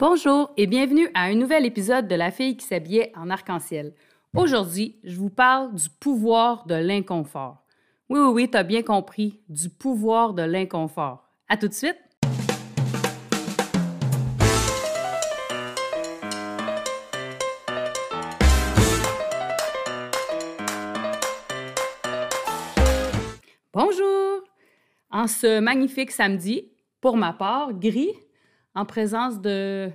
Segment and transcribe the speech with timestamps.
[0.00, 3.94] Bonjour et bienvenue à un nouvel épisode de La fille qui s'habillait en arc-en-ciel.
[4.32, 7.64] Aujourd'hui, je vous parle du pouvoir de l'inconfort.
[8.08, 11.28] Oui, oui, oui, t'as bien compris, du pouvoir de l'inconfort.
[11.48, 11.98] À tout de suite!
[23.72, 24.44] Bonjour!
[25.10, 26.70] En ce magnifique samedi,
[27.00, 28.12] pour ma part, gris,
[28.74, 29.90] en présence de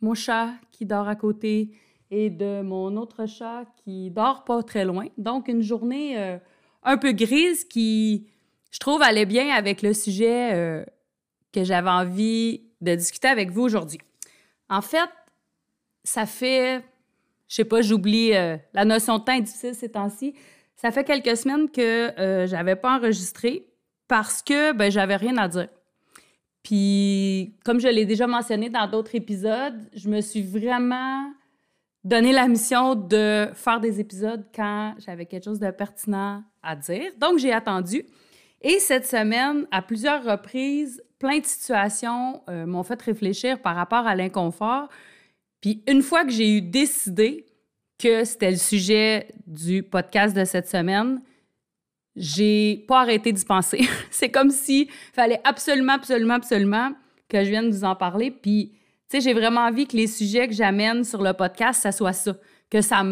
[0.00, 1.70] mon chat qui dort à côté
[2.10, 5.06] et de mon autre chat qui dort pas très loin.
[5.18, 6.38] Donc, une journée euh,
[6.82, 8.28] un peu grise qui,
[8.70, 10.84] je trouve, allait bien avec le sujet euh,
[11.52, 13.98] que j'avais envie de discuter avec vous aujourd'hui.
[14.70, 15.10] En fait,
[16.04, 16.82] ça fait,
[17.48, 20.34] je sais pas, j'oublie, euh, la notion de temps est difficile ces temps-ci.
[20.76, 23.66] Ça fait quelques semaines que j'avais pas enregistré
[24.06, 25.68] parce que ben, j'avais rien à dire.
[26.68, 31.32] Puis, comme je l'ai déjà mentionné dans d'autres épisodes, je me suis vraiment
[32.04, 37.10] donné la mission de faire des épisodes quand j'avais quelque chose de pertinent à dire.
[37.18, 38.04] Donc, j'ai attendu.
[38.60, 44.06] Et cette semaine, à plusieurs reprises, plein de situations euh, m'ont fait réfléchir par rapport
[44.06, 44.90] à l'inconfort.
[45.62, 47.46] Puis, une fois que j'ai eu décidé
[47.98, 51.22] que c'était le sujet du podcast de cette semaine,
[52.18, 53.88] j'ai pas arrêté d'y penser.
[54.10, 56.90] c'est comme si fallait absolument, absolument, absolument
[57.28, 58.30] que je vienne vous en parler.
[58.30, 58.72] Puis,
[59.08, 62.12] tu sais, j'ai vraiment envie que les sujets que j'amène sur le podcast, ça soit
[62.12, 62.34] ça.
[62.70, 63.02] Que ça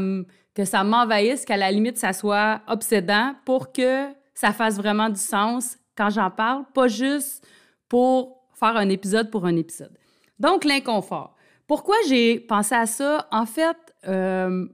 [0.55, 5.21] que ça m'envahisse, qu'à la limite, ça soit obsédant pour que ça fasse vraiment du
[5.21, 7.47] sens quand j'en parle, pas juste
[7.91, 9.93] pour faire un épisode pour un épisode.
[10.39, 11.37] Donc, l'inconfort.
[11.67, 13.29] Pourquoi j'ai pensé à ça?
[13.31, 13.77] En fait,
[14.09, 14.67] euh,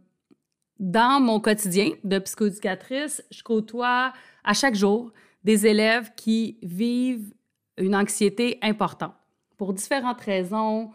[0.82, 5.12] dans mon quotidien de psychoéducatrice, je côtoie à chaque jour
[5.44, 7.32] des élèves qui vivent
[7.78, 9.14] une anxiété importante
[9.56, 10.90] pour différentes raisons,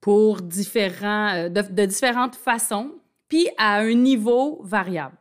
[0.00, 2.92] pour différents, euh, de, différentes façons,
[3.28, 5.16] puis à un niveau variable.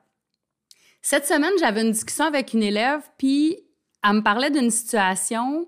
[1.02, 3.58] Cette semaine, j'avais une discussion avec une élève, puis
[4.06, 5.68] elle me parlait d'une situation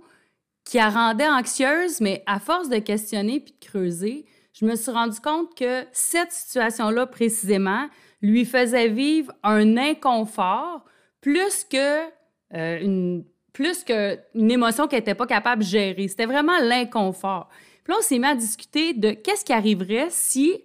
[0.64, 4.92] qui la rendait anxieuse, mais à force de questionner puis de creuser, je me suis
[4.92, 7.90] rendu compte que cette situation-là précisément
[8.22, 10.84] lui faisait vivre un inconfort
[11.22, 12.06] plus que
[12.54, 16.08] euh, une plus qu'une émotion qu'elle n'était pas capable de gérer.
[16.08, 17.50] C'était vraiment l'inconfort.
[17.84, 20.64] Puis là, on s'est mis à discuter de qu'est-ce qui arriverait si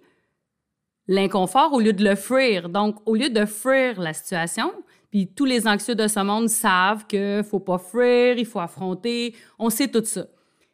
[1.07, 4.71] l'inconfort, au lieu de le fuir, donc au lieu de fuir la situation,
[5.11, 8.59] puis tous les anxieux de ce monde savent qu'il ne faut pas fuir, il faut
[8.59, 10.25] affronter, on sait tout ça.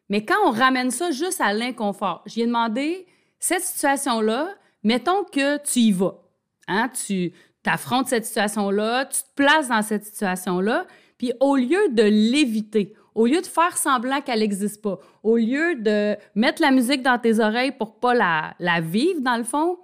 [0.09, 3.06] Mais quand on ramène ça juste à l'inconfort, j'ai demandé,
[3.40, 4.53] cette situation-là,
[4.84, 6.22] mettons que tu y vas.
[6.68, 7.34] Hein, tu
[7.66, 10.86] affrontes cette situation-là, tu te places dans cette situation-là,
[11.18, 15.76] puis au lieu de l'éviter, au lieu de faire semblant qu'elle n'existe pas, au lieu
[15.76, 19.78] de mettre la musique dans tes oreilles pour pas la, vivre, dans le fond,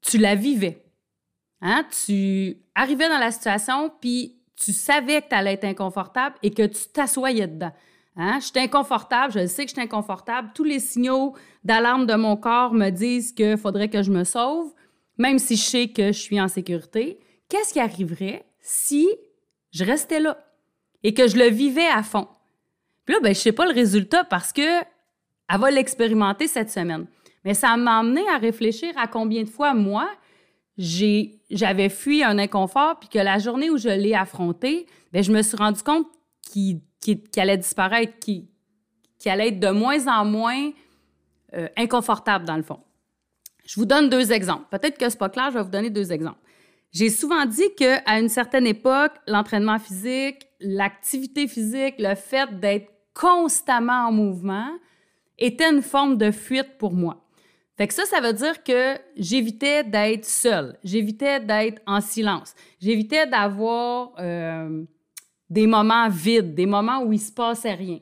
[0.00, 0.84] tu la vivais.
[1.60, 1.84] Hein?
[2.04, 6.66] Tu arrivais dans la situation, puis tu savais que tu allais être inconfortable et que
[6.66, 7.72] tu t'assoyais dedans.
[8.16, 8.38] Hein?
[8.40, 10.50] Je suis inconfortable, je sais que je suis inconfortable.
[10.54, 11.34] Tous les signaux
[11.64, 14.72] d'alarme de mon corps me disent qu'il faudrait que je me sauve
[15.18, 17.18] même si je sais que je suis en sécurité,
[17.48, 19.08] qu'est-ce qui arriverait si
[19.72, 20.38] je restais là
[21.02, 22.28] et que je le vivais à fond?
[23.04, 24.80] Puis là, ben, je sais pas le résultat parce que
[25.50, 27.06] elle va l'expérimenter cette semaine.
[27.44, 30.08] Mais ça m'a amené à réfléchir à combien de fois, moi,
[30.76, 35.42] j'avais fui un inconfort, puis que la journée où je l'ai affronté, bien, je me
[35.42, 36.06] suis rendu compte
[36.42, 36.82] qu'il
[37.36, 38.46] allait disparaître, qu'il
[39.26, 40.70] allait être de moins en moins
[41.54, 42.80] euh, inconfortable, dans le fond.
[43.68, 44.64] Je vous donne deux exemples.
[44.70, 46.40] Peut-être que c'est pas clair, je vais vous donner deux exemples.
[46.90, 54.06] J'ai souvent dit qu'à une certaine époque, l'entraînement physique, l'activité physique, le fait d'être constamment
[54.08, 54.70] en mouvement
[55.36, 57.28] était une forme de fuite pour moi.
[57.76, 63.26] Fait que ça, ça veut dire que j'évitais d'être seule, j'évitais d'être en silence, j'évitais
[63.26, 64.82] d'avoir euh,
[65.50, 67.98] des moments vides, des moments où il se passait rien.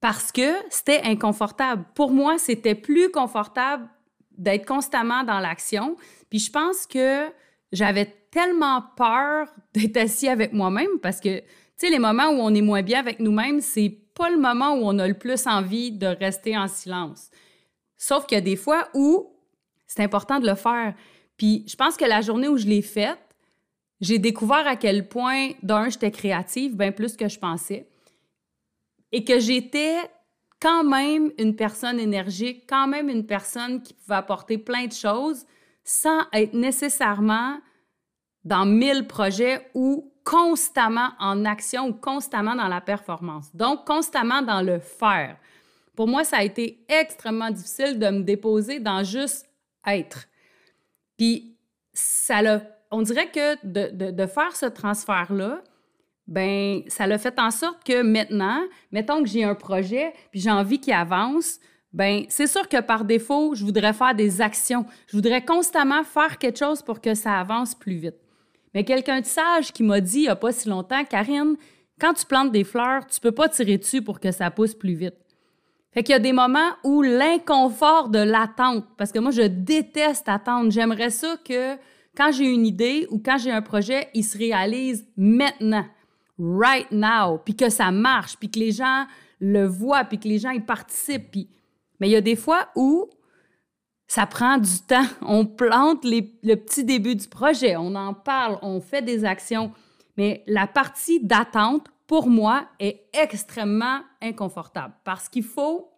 [0.00, 1.84] Parce que c'était inconfortable.
[1.94, 3.88] Pour moi, c'était plus confortable
[4.38, 5.96] d'être constamment dans l'action.
[6.30, 7.28] Puis je pense que
[7.72, 11.46] j'avais tellement peur d'être assis avec moi-même parce que, tu
[11.76, 14.82] sais, les moments où on est moins bien avec nous-mêmes, c'est pas le moment où
[14.84, 17.30] on a le plus envie de rester en silence.
[17.96, 19.32] Sauf qu'il y a des fois où
[19.86, 20.94] c'est important de le faire.
[21.36, 23.18] Puis je pense que la journée où je l'ai faite,
[24.00, 27.88] j'ai découvert à quel point, d'un, j'étais créative, bien plus que je pensais,
[29.12, 29.96] et que j'étais
[30.62, 35.44] quand même une personne énergique, quand même une personne qui pouvait apporter plein de choses
[35.82, 37.58] sans être nécessairement
[38.44, 43.54] dans mille projets ou constamment en action ou constamment dans la performance.
[43.54, 45.36] Donc, constamment dans le faire.
[45.96, 49.48] Pour moi, ça a été extrêmement difficile de me déposer dans juste
[49.84, 50.28] être.
[51.18, 51.58] Puis,
[51.92, 52.62] ça l'a,
[52.92, 55.62] on dirait que de, de, faire ce transfert-là,
[56.26, 60.50] ben ça l'a fait en sorte que maintenant, mettons que j'ai un projet, puis j'ai
[60.50, 61.58] envie qu'il avance,
[61.92, 64.86] ben c'est sûr que par défaut, je voudrais faire des actions.
[65.08, 68.16] Je voudrais constamment faire quelque chose pour que ça avance plus vite.
[68.74, 71.56] Mais quelqu'un de sage qui m'a dit il n'y a pas si longtemps, Karine,
[72.00, 74.94] quand tu plantes des fleurs, tu peux pas tirer dessus pour que ça pousse plus
[74.94, 75.16] vite.
[75.92, 80.26] Fait qu'il y a des moments où l'inconfort de l'attente, parce que moi, je déteste
[80.28, 80.70] attendre.
[80.70, 81.76] J'aimerais ça que
[82.16, 85.84] quand j'ai une idée ou quand j'ai un projet, il se réalise maintenant,
[86.42, 89.06] right now, puis que ça marche, puis que les gens
[89.40, 91.48] le voient, puis que les gens y participent.
[92.00, 93.08] Mais il y a des fois où
[94.06, 95.06] ça prend du temps.
[95.22, 99.72] On plante le petit début du projet, on en parle, on fait des actions.
[100.16, 105.88] Mais la partie d'attente, pour moi, est extrêmement inconfortable parce qu'il faut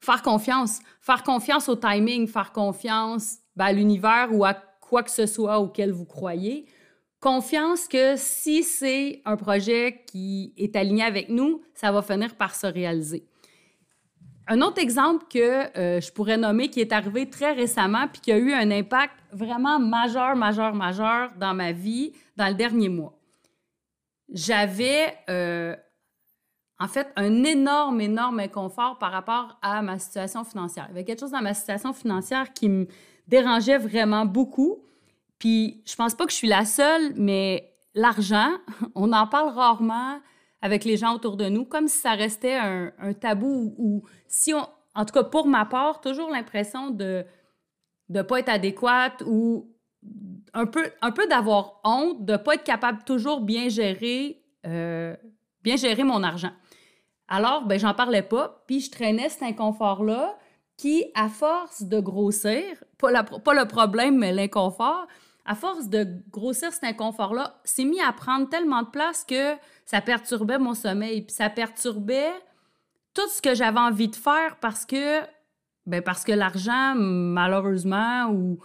[0.00, 5.10] faire confiance, faire confiance au timing, faire confiance ben, à l'univers ou à quoi que
[5.10, 6.66] ce soit auquel vous croyez.
[7.20, 12.54] Confiance que si c'est un projet qui est aligné avec nous, ça va finir par
[12.54, 13.26] se réaliser.
[14.46, 18.32] Un autre exemple que euh, je pourrais nommer qui est arrivé très récemment puis qui
[18.32, 23.18] a eu un impact vraiment majeur, majeur, majeur dans ma vie dans le dernier mois
[24.28, 25.74] j'avais euh,
[26.78, 30.86] en fait un énorme, énorme inconfort par rapport à ma situation financière.
[30.88, 32.86] Il y avait quelque chose dans ma situation financière qui me
[33.26, 34.84] dérangeait vraiment beaucoup.
[35.38, 38.50] Puis je pense pas que je suis la seule, mais l'argent,
[38.94, 40.20] on en parle rarement
[40.60, 44.66] avec les gens autour de nous, comme si ça restait un, tabou ou si on,
[44.94, 47.24] en tout cas pour ma part, toujours l'impression de
[48.08, 49.72] ne pas être adéquate ou
[50.54, 55.14] un peu, un peu d'avoir honte de ne pas être capable toujours bien gérer, euh,
[55.62, 56.52] bien gérer mon argent.
[57.28, 60.36] Alors, ben, j'en parlais pas, puis je traînais cet inconfort-là
[60.76, 62.64] qui, à force de grossir,
[62.98, 65.06] pas, pas le problème, mais l'inconfort,
[65.48, 69.54] à force de grossir cet inconfort-là, s'est mis à prendre tellement de place que
[69.86, 72.32] ça perturbait mon sommeil, puis ça perturbait
[73.14, 75.20] tout ce que j'avais envie de faire parce que,
[75.86, 78.58] ben parce que l'argent, malheureusement, ou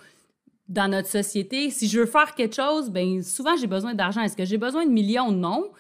[0.68, 1.70] dans notre société.
[1.70, 4.22] Si je veux faire quelque chose, ben souvent j'ai besoin d'argent.
[4.22, 5.32] Est-ce que j'ai besoin de millions?
[5.32, 5.72] Non.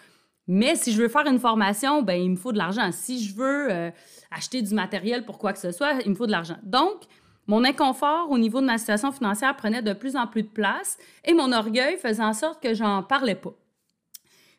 [0.47, 2.89] Mais si je veux faire une formation, ben il me faut de l'argent.
[2.91, 3.91] Si je veux euh,
[4.31, 6.57] acheter du matériel pour quoi que ce soit, il me faut de l'argent.
[6.63, 7.03] Donc,
[7.47, 10.97] mon inconfort au niveau de ma situation financière prenait de plus en plus de place
[11.25, 13.53] et mon orgueil faisait en sorte que j'en parlais pas.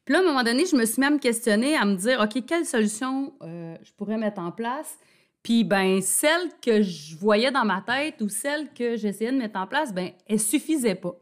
[0.04, 2.44] Puis là, à un moment donné, je me suis même questionnée à me dire, OK,
[2.46, 4.98] quelle solution euh, je pourrais mettre en place?
[5.42, 9.58] Puis, ben, celle que je voyais dans ma tête ou celle que j'essayais de mettre
[9.58, 11.14] en place, ben, elle suffisait pas.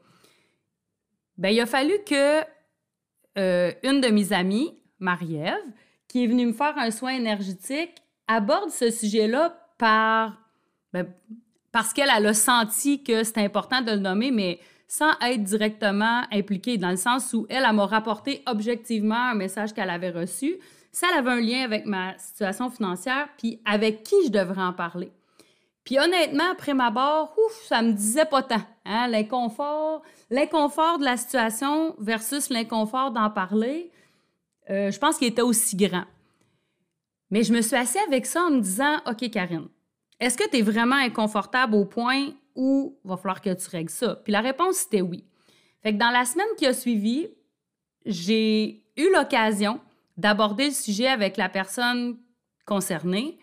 [1.38, 2.41] Ben, il a fallu que
[3.38, 5.65] euh, une de mes amies, Marie-Ève,
[6.08, 10.37] qui est venue me faire un soin énergétique, aborde ce sujet-là par,
[10.93, 11.12] ben,
[11.73, 16.77] parce qu'elle a senti que c'était important de le nommer, mais sans être directement impliquée,
[16.77, 20.59] dans le sens où elle, elle m'a rapporté objectivement un message qu'elle avait reçu
[20.93, 25.11] ça avait un lien avec ma situation financière, puis avec qui je devrais en parler.
[25.85, 28.63] Puis honnêtement, après ma barre, ouf, ça me disait pas tant.
[28.85, 29.09] Hein?
[29.09, 33.91] L'inconfort, l'inconfort de la situation versus l'inconfort d'en parler,
[34.71, 36.05] euh, je pense qu'il était aussi grand.
[37.31, 39.69] Mais je me suis assise avec ça en me disant, OK, Karine,
[40.23, 43.91] est-ce que tu es vraiment inconfortable au point où il va falloir que tu règles
[43.91, 44.15] ça?
[44.15, 45.25] Puis la réponse, c'était oui.
[45.82, 47.27] Fait que dans la semaine qui a suivi,
[48.06, 49.81] j'ai eu l'occasion
[50.17, 52.19] d'aborder le sujet avec la personne
[52.67, 53.37] concernée.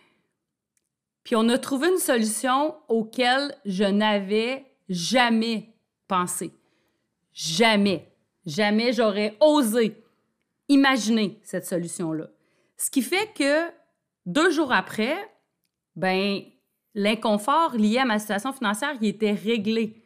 [1.25, 5.73] Puis on a trouvé une solution auquel je n'avais jamais
[6.07, 6.53] pensé.
[7.33, 8.09] Jamais,
[8.45, 10.01] jamais j'aurais osé
[10.69, 12.29] imaginer cette solution-là.
[12.77, 13.69] Ce qui fait que
[14.25, 15.17] deux jours après,
[15.97, 16.41] ben
[16.99, 20.03] l'inconfort lié à ma situation financière, il était réglé.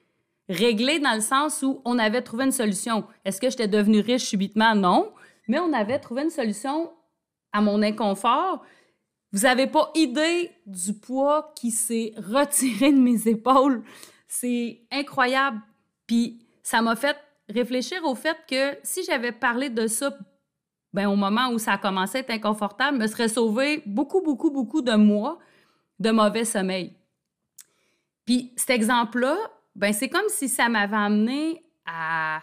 [0.47, 3.05] Réglé dans le sens où on avait trouvé une solution.
[3.25, 4.75] Est-ce que j'étais devenue riche subitement?
[4.75, 5.11] Non
[5.47, 6.91] mais on avait trouvé une solution
[7.51, 8.63] à mon inconfort.
[9.31, 13.83] Vous n'avez pas idée du poids qui s'est retiré de mes épaules.
[14.27, 15.59] C'est incroyable.
[16.07, 17.17] Puis ça m'a fait
[17.49, 20.15] réfléchir au fait que si j'avais parlé de ça
[20.93, 24.51] ben, au moment où ça a commencé à être inconfortable, me serait sauvé beaucoup, beaucoup,
[24.51, 25.39] beaucoup de mois
[25.99, 26.93] de mauvais sommeil.
[28.25, 29.37] Puis cet exemple-là,
[29.75, 32.41] ben, c'est comme si ça m'avait amené à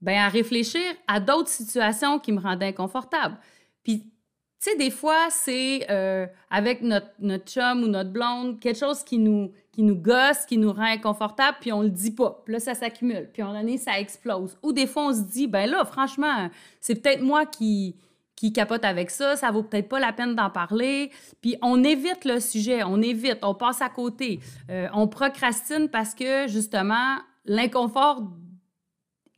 [0.00, 3.38] ben à réfléchir à d'autres situations qui me rendaient inconfortable.
[3.82, 7.08] Puis, tu sais, des fois, c'est euh, avec notre,
[7.46, 11.58] chum ou notre blonde, quelque chose qui nous, qui nous gosse, qui nous rend inconfortable,
[11.60, 12.42] puis on le dit pas.
[12.46, 13.30] Là, ça s'accumule.
[13.32, 14.58] Puis un moment donné, ça explose.
[14.62, 17.96] Ou des fois, on se dit, ben là, franchement, c'est peut-être moi qui,
[18.36, 21.10] qui capotent avec ça, ça vaut peut-être pas la peine d'en parler.
[21.40, 24.40] Puis on évite le sujet, on évite, on passe à côté.
[24.70, 27.16] Euh, on procrastine parce que justement,
[27.46, 28.22] l'inconfort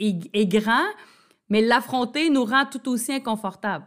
[0.00, 0.84] est, grand,
[1.48, 3.86] mais l'affronter nous rend tout aussi inconfortable.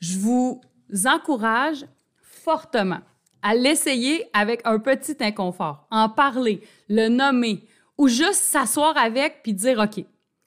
[0.00, 0.60] Je vous
[1.06, 1.86] encourage
[2.20, 3.00] fortement
[3.42, 7.64] à l'essayer avec un petit inconfort, en parler, le nommer,
[7.98, 10.04] ou juste s'asseoir avec puis dire OK.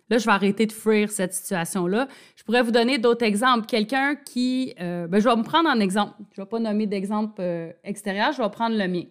[0.09, 2.07] Là, je vais arrêter de fuir cette situation-là.
[2.35, 3.67] Je pourrais vous donner d'autres exemples.
[3.67, 4.73] Quelqu'un qui...
[4.79, 6.13] Euh, ben, je vais me prendre en exemple.
[6.33, 9.03] Je ne vais pas nommer d'exemple euh, extérieur, je vais prendre le mien.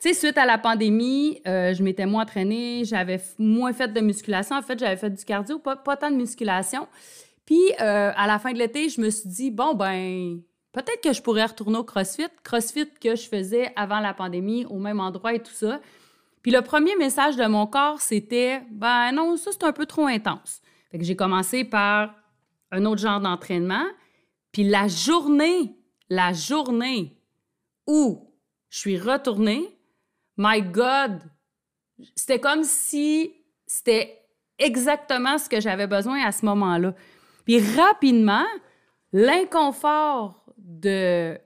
[0.00, 4.00] Tu sais, suite à la pandémie, euh, je m'étais moins entraînée, j'avais moins fait de
[4.00, 4.56] musculation.
[4.56, 6.88] En fait, j'avais fait du cardio, pas, pas tant de musculation.
[7.44, 10.40] Puis, à la fin de l'été, je me suis dit, bon, ben,
[10.72, 12.28] peut-être que je pourrais retourner au CrossFit.
[12.42, 15.80] CrossFit que je faisais avant la pandémie, au même endroit et tout ça.
[16.42, 20.06] Puis le premier message de mon corps, c'était ben non, ça c'est un peu trop
[20.06, 20.60] intense.
[20.90, 22.14] Fait que j'ai commencé par
[22.70, 23.86] un autre genre d'entraînement.
[24.50, 25.76] Puis la journée,
[26.08, 27.16] la journée
[27.86, 28.28] où
[28.70, 29.78] je suis retournée,
[30.36, 31.20] my God,
[32.16, 33.32] c'était comme si
[33.66, 34.18] c'était
[34.58, 36.94] exactement ce que j'avais besoin à ce moment-là.
[37.44, 38.44] Puis rapidement,
[39.12, 41.38] l'inconfort de,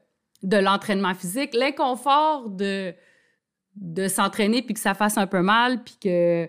[0.43, 2.95] de l'entraînement physique, l'inconfort de,
[3.77, 6.49] de s'entraîner puis que ça fasse un peu mal, puis que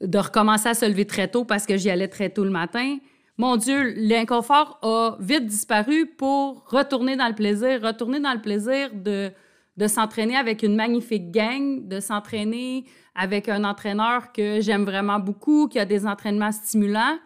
[0.00, 2.98] de recommencer à se lever très tôt parce que j'y allais très tôt le matin.
[3.38, 8.90] Mon Dieu, l'inconfort a vite disparu pour retourner dans le plaisir, retourner dans le plaisir
[8.92, 9.30] de,
[9.76, 15.68] de s'entraîner avec une magnifique gang, de s'entraîner avec un entraîneur que j'aime vraiment beaucoup,
[15.68, 17.18] qui a des entraînements stimulants,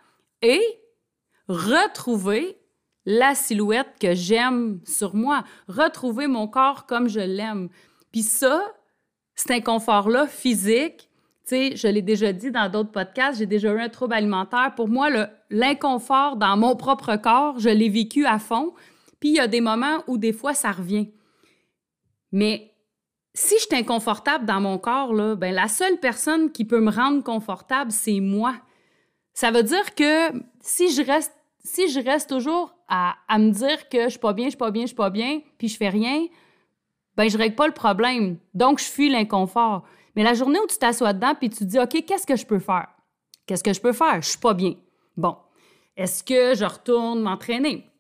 [0.43, 0.63] et
[1.49, 2.59] retrouver
[3.05, 7.69] la silhouette que j'aime sur moi, retrouver mon corps comme je l'aime.
[8.13, 8.63] Puis ça,
[9.37, 11.09] cet inconfort-là physique,
[11.47, 14.73] tu sais, je l'ai déjà dit dans d'autres podcasts, j'ai déjà eu un trouble alimentaire.
[14.75, 15.09] Pour moi,
[15.49, 18.75] l'inconfort dans mon propre corps, je l'ai vécu à fond.
[19.21, 21.13] Puis il y a des moments où des fois ça revient.
[22.33, 22.73] Mais
[23.33, 26.91] si je suis inconfortable dans mon corps, là, ben, la seule personne qui peut me
[26.91, 28.57] rendre confortable, c'est moi.
[29.35, 34.05] Ça veut dire que si je reste, si je reste toujours à, me dire que
[34.05, 35.89] je suis pas bien, je suis pas bien, je suis pas bien, puis je fais
[35.89, 36.27] rien,
[37.17, 38.39] ben je règle pas le problème.
[38.55, 39.85] Donc, je fuis l'inconfort.
[40.15, 42.47] Mais la journée où tu t'assois dedans puis tu te dis, OK, qu'est-ce que je
[42.47, 42.89] peux faire?
[43.47, 44.23] Qu'est-ce que je peux faire?
[44.23, 44.75] Je suis pas bien.
[45.17, 45.37] Bon.
[45.97, 47.91] Est-ce que je retourne m'entraîner?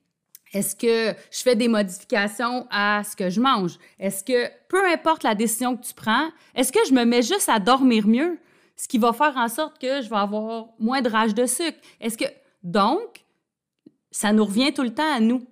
[0.52, 3.78] Est-ce que je fais des modifications à ce que je mange?
[3.98, 7.48] Est-ce que, peu importe la décision que tu prends, est-ce que je me mets juste
[7.48, 8.38] à dormir mieux?
[8.76, 11.78] Ce qui va faire en sorte que je vais avoir moins de rage de sucre.
[12.00, 12.26] Est-ce que.
[12.62, 13.24] Donc,
[14.10, 15.46] ça nous revient tout le temps à nous.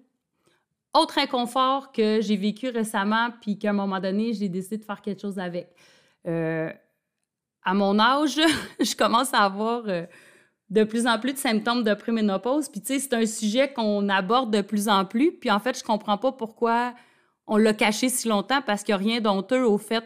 [0.95, 5.03] Autre inconfort que j'ai vécu récemment, puis qu'à un moment donné, j'ai décidé de faire
[5.03, 5.75] quelque chose avec.
[6.27, 6.71] Euh,
[7.65, 8.39] à mon âge,
[8.81, 10.05] je commence à avoir euh,
[10.71, 12.69] de plus en plus de symptômes de préménopause.
[12.69, 15.33] Puis, tu sais, c'est un sujet qu'on aborde de plus en plus.
[15.33, 16.95] Puis, en fait, je comprends pas pourquoi
[17.47, 20.05] on l'a caché si longtemps parce qu'il n'y a rien d'honteux au fait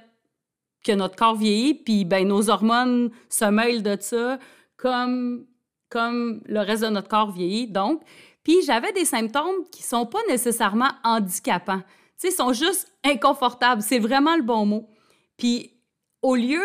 [0.85, 1.75] que notre corps vieillit.
[1.75, 4.39] Puis, ben, nos hormones se mêlent de ça
[4.77, 5.47] comme,
[5.91, 7.69] comme le reste de notre corps vieillit.
[7.69, 8.03] Donc,
[8.43, 11.81] puis j'avais des symptômes qui sont pas nécessairement handicapants.
[11.81, 13.83] Tu sais, ils sont juste inconfortables.
[13.83, 14.89] C'est vraiment le bon mot.
[15.37, 15.79] Puis
[16.23, 16.65] au lieu,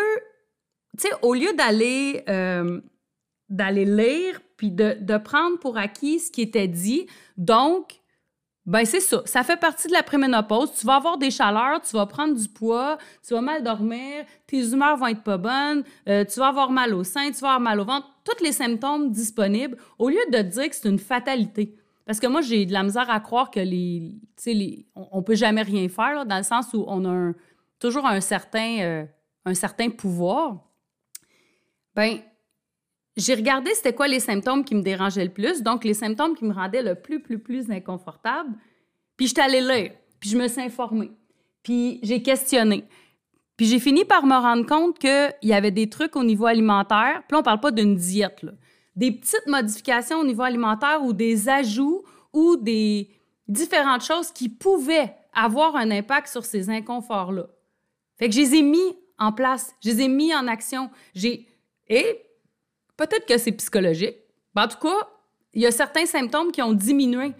[0.98, 2.80] tu sais, au lieu d'aller euh,
[3.48, 8.00] d'aller lire puis de, de, prendre pour acquis ce qui était dit, donc
[8.66, 10.72] ben c'est ça, ça fait partie de la préménopause.
[10.72, 14.60] Tu vas avoir des chaleurs, tu vas prendre du poids, tu vas mal dormir, tes
[14.70, 17.60] humeurs vont être pas bonnes, euh, tu vas avoir mal au sein, tu vas avoir
[17.60, 21.76] mal au ventre, tous les symptômes disponibles, au lieu de dire que c'est une fatalité.
[22.06, 24.16] Parce que moi, j'ai de la misère à croire que les,
[24.94, 27.32] on, peut jamais rien faire, dans le sens où on a
[27.78, 29.04] toujours un certain, euh,
[29.44, 30.70] un certain pouvoir.
[31.94, 32.18] Ben,
[33.16, 36.44] j'ai regardé c'était quoi les symptômes qui me dérangeaient le plus, donc les symptômes qui
[36.44, 38.50] me rendaient le plus, plus, plus inconfortable.
[39.16, 41.12] Puis j'étais allée lire, puis je me suis informée,
[41.62, 42.84] puis j'ai questionné.
[43.56, 47.22] Puis j'ai fini par me rendre compte qu'il y avait des trucs au niveau alimentaire.
[47.28, 48.52] Puis là, on parle pas d'une diète, là.
[48.96, 53.10] Des petites modifications au niveau alimentaire ou des ajouts ou des
[53.48, 57.46] différentes choses qui pouvaient avoir un impact sur ces inconforts-là.
[58.18, 60.90] Fait que je les ai mis en place, je les ai mis en action.
[61.12, 61.48] J'ai...
[61.88, 62.24] Et
[62.96, 64.16] Peut-être que c'est psychologique.
[64.56, 65.08] en tout cas,
[65.52, 67.32] il y a certains symptômes qui ont diminué.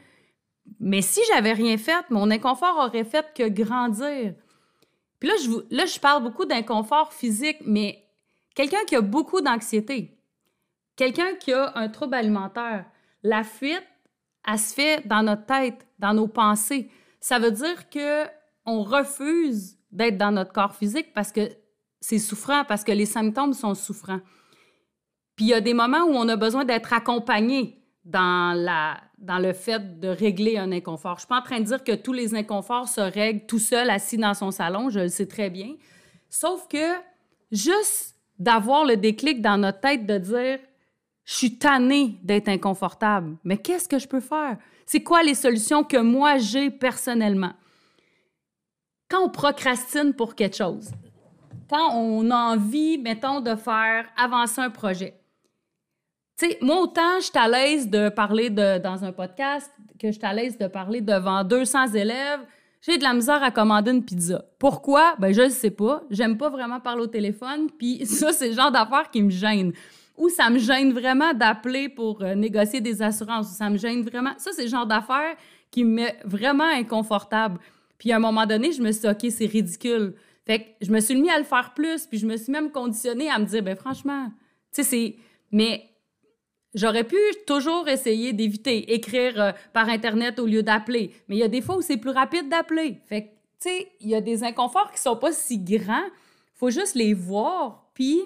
[0.80, 4.34] Mais si j'avais rien fait, mon inconfort aurait fait que grandir.
[5.24, 8.04] Là, je, parle beaucoup d'inconfort physique, mais
[8.54, 10.18] quelqu'un qui a beaucoup d'anxiété,
[10.96, 12.84] quelqu'un qui a un trouble alimentaire,
[13.22, 13.86] la fuite,
[14.46, 16.90] elle se fait dans notre tête, dans nos pensées.
[17.20, 18.24] Ça veut dire que
[18.66, 21.48] on refuse d'être dans notre corps physique parce que
[22.00, 24.20] c'est souffrant, parce que les symptômes sont souffrants.
[25.36, 29.38] Puis il y a des moments où on a besoin d'être accompagné dans, la, dans
[29.38, 31.16] le fait de régler un inconfort.
[31.16, 33.88] Je suis pas en train de dire que tous les inconforts se règlent tout seul,
[33.90, 35.74] assis dans son salon, je le sais très bien.
[36.28, 36.94] Sauf que
[37.50, 40.58] juste d'avoir le déclic dans notre tête de dire
[41.24, 44.58] je suis tannée d'être inconfortable, mais qu'est-ce que je peux faire?
[44.84, 47.52] C'est quoi les solutions que moi j'ai personnellement?
[49.08, 50.90] Quand on procrastine pour quelque chose,
[51.70, 55.14] quand on a envie, mettons, de faire avancer un projet,
[56.36, 60.08] tu sais, moi, autant je suis à l'aise de parler de, dans un podcast que
[60.08, 62.40] je suis à l'aise de parler devant 200 élèves,
[62.86, 64.44] j'ai de la misère à commander une pizza.
[64.58, 65.14] Pourquoi?
[65.18, 66.02] Ben, je ne sais pas.
[66.10, 69.72] J'aime pas vraiment parler au téléphone, puis ça, c'est le genre d'affaires qui me gêne.
[70.16, 73.48] Ou ça me gêne vraiment d'appeler pour euh, négocier des assurances.
[73.56, 74.32] Ça me gêne vraiment.
[74.36, 75.34] Ça, c'est le genre d'affaires
[75.70, 77.58] qui me met vraiment inconfortable.
[77.98, 80.14] Puis à un moment donné, je me suis dit, OK, c'est ridicule.
[80.46, 82.70] Fait que je me suis mis à le faire plus, puis je me suis même
[82.70, 84.26] conditionnée à me dire, ben franchement,
[84.72, 85.16] tu sais, c'est.
[85.50, 85.84] Mais
[86.74, 87.16] J'aurais pu
[87.46, 91.12] toujours essayer d'éviter, écrire euh, par Internet au lieu d'appeler.
[91.28, 93.00] Mais il y a des fois où c'est plus rapide d'appeler.
[93.06, 96.08] Fait que, tu sais, il y a des inconforts qui sont pas si grands.
[96.54, 98.20] faut juste les voir, puis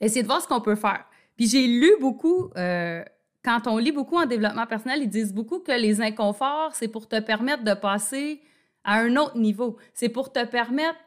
[0.00, 1.04] essayer de voir ce qu'on peut faire.
[1.36, 3.02] Puis j'ai lu beaucoup, euh,
[3.42, 7.08] quand on lit beaucoup en développement personnel, ils disent beaucoup que les inconforts, c'est pour
[7.08, 8.42] te permettre de passer
[8.84, 9.76] à un autre niveau.
[9.94, 10.98] C'est pour te permettre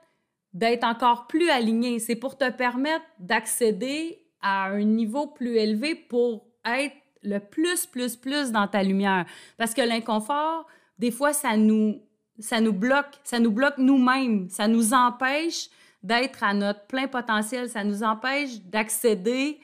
[0.54, 2.00] d'être encore plus aligné.
[2.00, 8.16] C'est pour te permettre d'accéder à un niveau plus élevé pour être le plus, plus,
[8.16, 9.26] plus dans ta lumière.
[9.58, 10.66] Parce que l'inconfort,
[10.98, 12.02] des fois, ça nous,
[12.40, 15.70] ça nous bloque, ça nous bloque nous-mêmes, ça nous empêche
[16.04, 19.60] d'être à notre plein potentiel, ça nous empêche d'accéder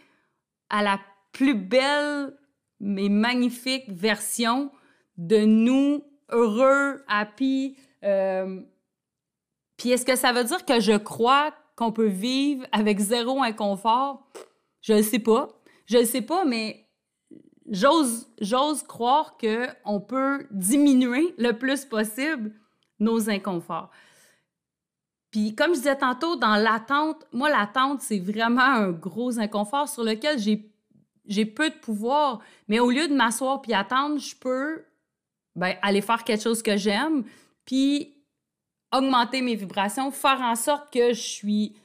[0.70, 1.00] à la
[1.32, 2.34] plus belle
[2.79, 4.70] mais magnifique version
[5.17, 7.77] de nous, heureux, happy.
[8.03, 8.62] Euh,
[9.77, 14.27] puis est-ce que ça veut dire que je crois qu'on peut vivre avec zéro inconfort?
[14.85, 15.49] Je ne sais pas.
[15.87, 16.87] Je ne sais pas, mais
[17.67, 22.53] j'ose, j'ose croire qu'on peut diminuer le plus possible
[22.99, 23.89] nos inconforts.
[25.31, 30.03] Puis, comme je disais tantôt, dans l'attente, moi, l'attente, c'est vraiment un gros inconfort sur
[30.03, 30.71] lequel j'ai,
[31.25, 32.39] j'ai peu de pouvoir.
[32.67, 34.85] Mais au lieu de m'asseoir puis attendre, je peux
[35.55, 37.24] ben, aller faire quelque chose que j'aime,
[37.65, 38.13] puis
[38.93, 41.75] augmenter mes vibrations, faire en sorte que je suis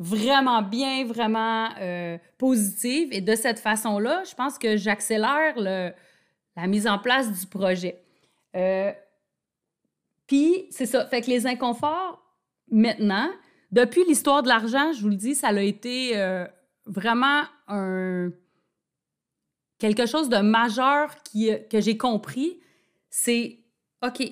[0.00, 3.10] vraiment bien, vraiment euh, positive.
[3.12, 8.02] Et de cette façon-là, je pense que j'accélère la mise en place du projet.
[8.56, 8.92] Euh,
[10.26, 11.06] puis, c'est ça.
[11.06, 12.24] Fait que les inconforts,
[12.70, 13.28] maintenant,
[13.70, 16.46] depuis l'histoire de l'argent, je vous le dis, ça a été euh,
[16.86, 18.30] vraiment un,
[19.78, 22.58] quelque chose de majeur qui, que j'ai compris.
[23.10, 23.58] C'est,
[24.02, 24.22] OK,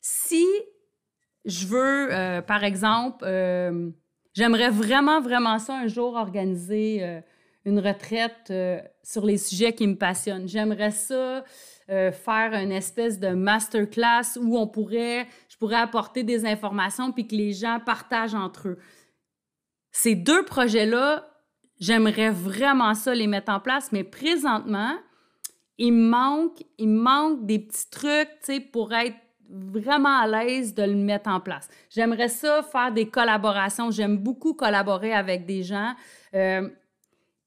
[0.00, 0.46] si
[1.44, 3.24] je veux, par exemple,
[4.36, 7.20] J'aimerais vraiment, vraiment ça un jour organiser euh,
[7.64, 10.46] une retraite euh, sur les sujets qui me passionnent.
[10.46, 11.42] J'aimerais ça
[11.88, 17.26] euh, faire une espèce de masterclass où on pourrait, je pourrais apporter des informations puis
[17.26, 18.78] que les gens partagent entre eux.
[19.90, 21.26] Ces deux projets-là,
[21.80, 24.96] j'aimerais vraiment ça les mettre en place, mais présentement,
[25.78, 29.16] il manque, il manque des petits trucs, tu sais, pour être
[29.50, 31.68] vraiment à l'aise de le mettre en place.
[31.90, 33.90] J'aimerais ça faire des collaborations.
[33.90, 35.94] J'aime beaucoup collaborer avec des gens.
[36.34, 36.68] Euh,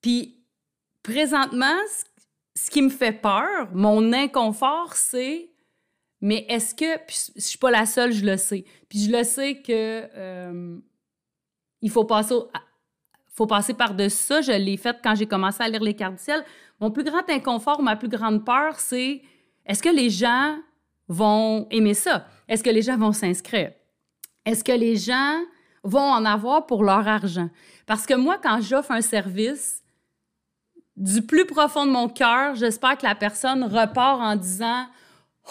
[0.01, 0.43] puis
[1.03, 1.77] présentement,
[2.55, 5.49] ce qui me fait peur, mon inconfort, c'est
[6.21, 8.65] mais est-ce que puis je suis pas la seule, je le sais.
[8.89, 10.77] Puis je le sais que euh,
[11.81, 14.41] il faut passer par-dessus ça.
[14.41, 16.43] Je l'ai fait quand j'ai commencé à lire les cartes du ciel.
[16.79, 19.21] Mon plus grand inconfort, ma plus grande peur, c'est
[19.65, 20.57] est-ce que les gens
[21.09, 22.25] vont aimer ça?
[22.47, 23.71] Est-ce que les gens vont s'inscrire?
[24.45, 25.41] Est-ce que les gens
[25.83, 27.49] vont en avoir pour leur argent?
[27.85, 29.83] Parce que moi, quand j'offre un service,
[30.99, 34.85] du plus profond de mon cœur, j'espère que la personne repart en disant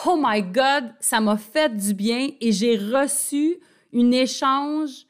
[0.07, 3.57] Oh my God, ça m'a fait du bien et j'ai reçu
[3.93, 5.07] une échange,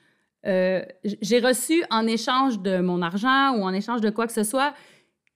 [0.47, 4.45] euh, j'ai reçu en échange de mon argent ou en échange de quoi que ce
[4.45, 4.73] soit,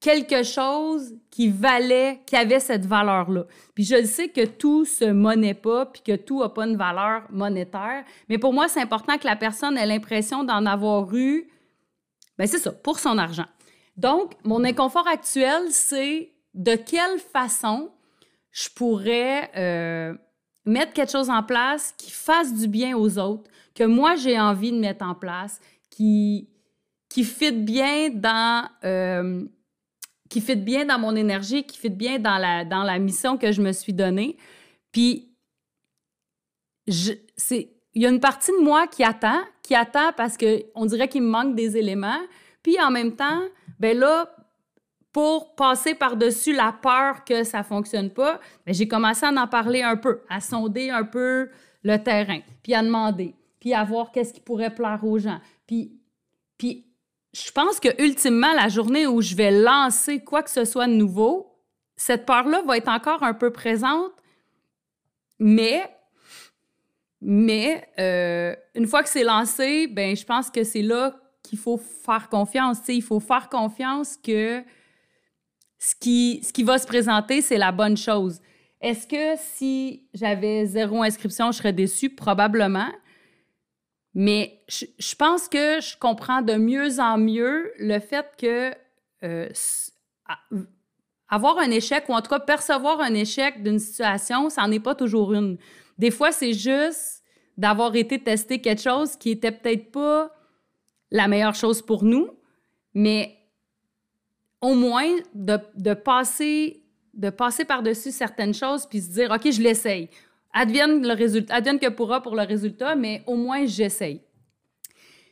[0.03, 3.47] quelque chose qui valait, qui avait cette valeur-là.
[3.73, 7.23] Puis je sais que tout se monnaie pas, puis que tout n'a pas une valeur
[7.31, 11.49] monétaire, mais pour moi, c'est important que la personne ait l'impression d'en avoir eu,
[12.37, 13.47] ben c'est ça, pour son argent.
[13.97, 17.93] Donc, mon inconfort actuel, c'est de quelle façon
[18.51, 20.15] je pourrais euh,
[20.67, 24.73] mettre quelque chose en place qui fasse du bien aux autres, que moi j'ai envie
[24.73, 25.61] de mettre en place,
[25.91, 26.49] qui,
[27.09, 28.69] qui fit bien dans...
[28.83, 29.45] Euh,
[30.33, 33.53] qui fit bien dans mon énergie, qui fit bien dans la, dans la mission que
[33.53, 34.39] je me suis donnée.
[34.91, 35.31] Puis,
[36.87, 37.21] il
[37.95, 41.29] y a une partie de moi qui attend, qui attend parce qu'on dirait qu'il me
[41.29, 42.21] manque des éléments.
[42.63, 43.43] Puis, en même temps,
[43.79, 44.35] ben là,
[45.13, 49.83] pour passer par-dessus la peur que ça fonctionne pas, ben, j'ai commencé à en parler
[49.83, 51.51] un peu, à sonder un peu
[51.83, 55.41] le terrain, puis à demander, puis à voir qu'est-ce qui pourrait plaire aux gens.
[55.67, 56.01] Puis,
[56.57, 56.87] puis
[57.33, 60.93] je pense que ultimement, la journée où je vais lancer quoi que ce soit de
[60.93, 61.53] nouveau,
[61.97, 64.13] cette peur-là va être encore un peu présente,
[65.39, 65.91] mais
[67.25, 71.77] mais euh, une fois que c'est lancé, ben je pense que c'est là qu'il faut
[71.77, 72.79] faire confiance.
[72.89, 74.63] il faut faire confiance que
[75.79, 78.41] ce qui, ce qui va se présenter, c'est la bonne chose.
[78.81, 82.11] Est-ce que si j'avais zéro inscription, je serais déçue?
[82.11, 82.89] Probablement.
[84.15, 88.75] Mais je, pense que je comprends de mieux en mieux le fait que
[89.25, 89.49] euh,
[91.29, 94.81] avoir un échec, ou en tout cas percevoir un échec d'une situation, ça n'en est
[94.81, 95.57] pas toujours une.
[95.97, 97.23] Des fois, c'est juste
[97.57, 100.31] d'avoir été testé quelque chose qui était peut-être pas
[101.11, 102.29] la meilleure chose pour nous,
[102.93, 103.39] mais
[104.61, 106.83] au moins de, passer,
[107.15, 110.09] de passer par-dessus certaines choses puis se dire, OK, je l'essaye.
[110.53, 114.21] Advienne, le résultat, advienne que pourra pour le résultat, mais au moins j'essaye.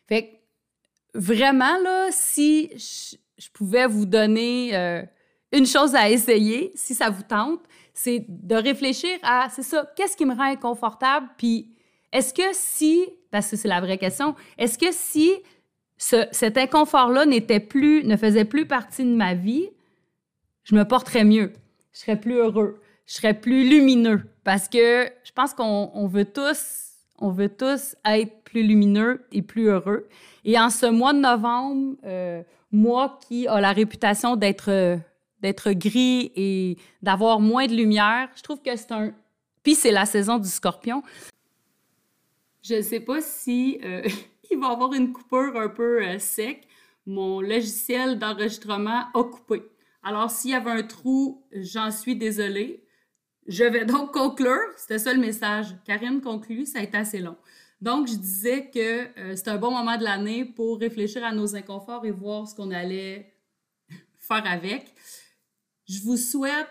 [0.06, 0.28] Fait que
[1.14, 2.70] vraiment, là, si
[3.38, 5.02] je, pouvais vous donner euh,
[5.52, 7.60] une chose à essayer, si ça vous tente,
[7.92, 11.74] c'est de réfléchir à, c'est ça, qu'est-ce qui me rend inconfortable, puis
[12.12, 15.30] est-ce que si, parce que c'est la vraie question, est-ce que si
[15.96, 19.68] cet inconfort-là n'était plus, ne faisait plus partie de ma vie,
[20.64, 21.52] je me porterais mieux,
[21.92, 26.86] je serais plus heureux, je serais plus lumineux, parce que je pense qu'on veut tous
[27.22, 30.08] on veut tous être plus lumineux et plus heureux.
[30.46, 32.42] Et en ce mois de novembre, euh,
[32.72, 35.00] moi qui a la réputation d'être
[35.40, 38.28] d'être gris et d'avoir moins de lumière.
[38.36, 39.12] Je trouve que c'est un...
[39.62, 41.02] Puis c'est la saison du scorpion.
[42.62, 44.02] Je ne sais pas si euh,
[44.50, 46.66] il va avoir une coupure un peu euh, sec.
[47.06, 49.62] Mon logiciel d'enregistrement a coupé.
[50.02, 52.84] Alors, s'il y avait un trou, j'en suis désolée.
[53.50, 54.60] Je vais donc conclure.
[54.76, 55.74] C'était ça le message.
[55.84, 57.36] Karine conclut, ça a été assez long.
[57.80, 61.56] Donc, je disais que euh, c'est un bon moment de l'année pour réfléchir à nos
[61.56, 63.34] inconforts et voir ce qu'on allait
[64.20, 64.94] faire avec.
[65.88, 66.68] Je vous souhaite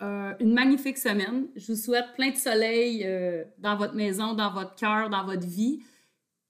[0.00, 1.48] euh, une magnifique semaine.
[1.54, 5.46] Je vous souhaite plein de soleil euh, dans votre maison, dans votre cœur, dans votre
[5.46, 5.82] vie.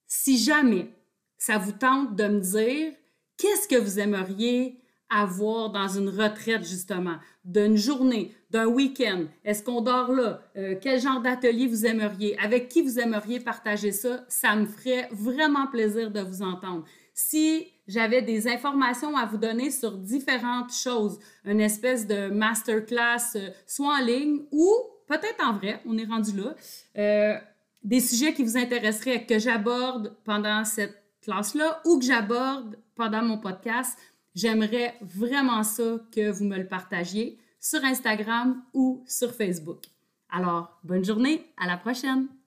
[0.06, 0.94] Si jamais
[1.38, 2.92] ça vous tente de me dire
[3.36, 9.24] qu'est-ce que vous aimeriez avoir dans une retraite, justement, d'une journée, d'un week-end?
[9.44, 10.42] Est-ce qu'on dort là?
[10.56, 12.38] Euh, quel genre d'atelier vous aimeriez?
[12.38, 14.24] Avec qui vous aimeriez partager ça?
[14.28, 16.84] Ça me ferait vraiment plaisir de vous entendre.
[17.14, 23.50] Si j'avais des informations à vous donner sur différentes choses, une espèce de masterclass, euh,
[23.66, 24.68] soit en ligne ou
[25.06, 26.54] peut-être en vrai, on est rendu là,
[26.98, 27.38] euh,
[27.82, 33.38] des sujets qui vous intéresseraient que j'aborde pendant cette classe-là ou que j'aborde pendant mon
[33.38, 33.98] podcast,
[34.34, 39.84] j'aimerais vraiment ça que vous me le partagiez sur Instagram ou sur Facebook.
[40.30, 42.39] Alors, bonne journée, à la prochaine!